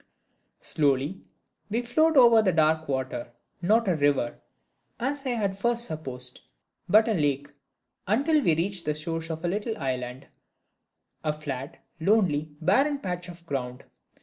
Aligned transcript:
Slowly 0.61 1.21
we 1.69 1.83
float 1.83 2.17
over 2.17 2.41
the 2.41 2.51
dark 2.51 2.87
water 2.89 3.31
not 3.61 3.87
a 3.87 3.95
river, 3.95 4.39
as 4.99 5.23
I 5.27 5.35
had 5.35 5.51
at 5.51 5.55
first 5.57 5.85
supposed, 5.85 6.41
but 6.89 7.07
a 7.07 7.13
lake 7.13 7.51
until 8.07 8.41
we 8.43 8.55
reach 8.55 8.83
the 8.83 8.95
shores 8.95 9.29
of 9.29 9.45
a 9.45 9.47
little 9.47 9.77
island; 9.77 10.25
a 11.23 11.31
flat, 11.31 11.83
lonely, 11.99 12.49
barren 12.59 12.97
patch 12.97 13.29
of 13.29 13.45
ground. 13.45 13.83